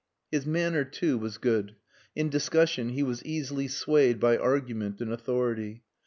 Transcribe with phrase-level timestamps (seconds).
[0.31, 1.75] His manner, too, was good.
[2.15, 5.83] In discussion he was easily swayed by argument and authority.